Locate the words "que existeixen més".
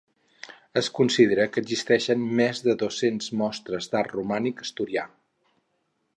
1.57-2.63